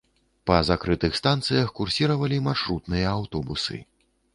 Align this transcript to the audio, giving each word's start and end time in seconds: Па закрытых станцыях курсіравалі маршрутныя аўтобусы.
Па 0.49 0.55
закрытых 0.69 1.19
станцыях 1.21 1.67
курсіравалі 1.83 2.43
маршрутныя 2.51 3.07
аўтобусы. 3.23 3.77